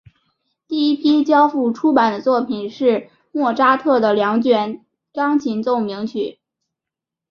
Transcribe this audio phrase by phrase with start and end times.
[0.67, 6.39] 第一批交付出版的作品是莫扎特的两卷钢琴奏鸣曲。